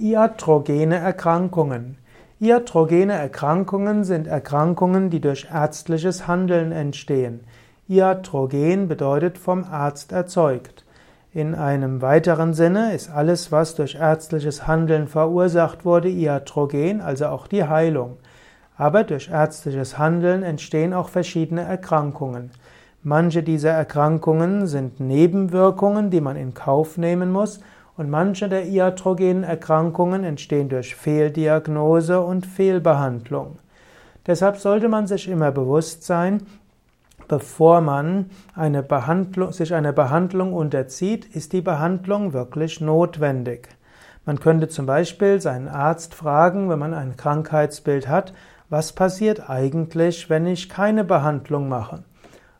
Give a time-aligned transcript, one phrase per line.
[0.00, 1.96] Iatrogene Erkrankungen.
[2.38, 7.40] Iatrogene Erkrankungen sind Erkrankungen, die durch ärztliches Handeln entstehen.
[7.88, 10.84] Iatrogen bedeutet vom Arzt erzeugt.
[11.32, 17.48] In einem weiteren Sinne ist alles, was durch ärztliches Handeln verursacht wurde, iatrogen, also auch
[17.48, 18.18] die Heilung.
[18.76, 22.52] Aber durch ärztliches Handeln entstehen auch verschiedene Erkrankungen.
[23.02, 27.58] Manche dieser Erkrankungen sind Nebenwirkungen, die man in Kauf nehmen muss,
[27.98, 33.58] und manche der iatrogenen Erkrankungen entstehen durch Fehldiagnose und Fehlbehandlung.
[34.24, 36.42] Deshalb sollte man sich immer bewusst sein,
[37.26, 38.86] bevor man eine
[39.50, 43.68] sich einer Behandlung unterzieht, ist die Behandlung wirklich notwendig.
[44.24, 48.32] Man könnte zum Beispiel seinen Arzt fragen, wenn man ein Krankheitsbild hat,
[48.68, 52.04] was passiert eigentlich, wenn ich keine Behandlung mache?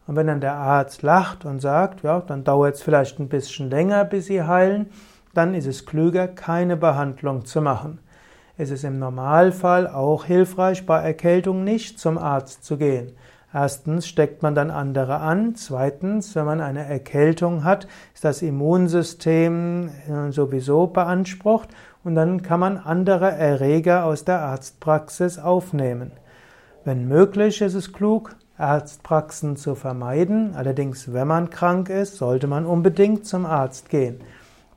[0.06, 3.68] Und wenn dann der Arzt lacht und sagt, ja, dann dauert es vielleicht ein bisschen
[3.70, 4.86] länger, bis Sie heilen,
[5.38, 8.00] dann ist es klüger, keine Behandlung zu machen.
[8.56, 13.12] Es ist im Normalfall auch hilfreich, bei Erkältung nicht zum Arzt zu gehen.
[13.54, 15.54] Erstens steckt man dann andere an.
[15.54, 21.68] Zweitens, wenn man eine Erkältung hat, ist das Immunsystem äh, sowieso beansprucht
[22.02, 26.10] und dann kann man andere Erreger aus der Arztpraxis aufnehmen.
[26.84, 30.54] Wenn möglich, ist es klug, Arztpraxen zu vermeiden.
[30.56, 34.20] Allerdings, wenn man krank ist, sollte man unbedingt zum Arzt gehen.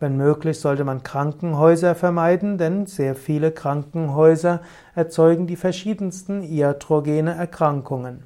[0.01, 4.61] Wenn möglich, sollte man Krankenhäuser vermeiden, denn sehr viele Krankenhäuser
[4.95, 8.23] erzeugen die verschiedensten iatrogene Erkrankungen.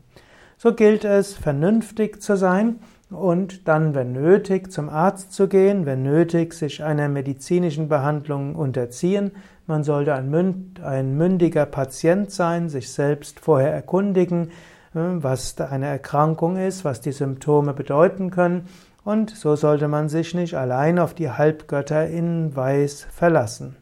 [0.57, 6.01] So gilt es, vernünftig zu sein und dann, wenn nötig, zum Arzt zu gehen, wenn
[6.01, 9.31] nötig, sich einer medizinischen Behandlung unterziehen.
[9.67, 14.47] Man sollte ein, mündiger Patient sein, sich selbst vorher erkundigen,
[14.93, 18.69] äh, was eine Erkrankung ist, was die Symptome bedeuten können
[19.05, 23.77] und so sollte man sich nicht allein auf die Halbgötter in Weiß verlassen.